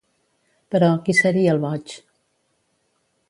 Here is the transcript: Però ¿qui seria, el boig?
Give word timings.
Però 0.75 0.89
¿qui 1.09 1.15
seria, 1.19 1.53
el 1.57 1.61
boig? 1.67 1.95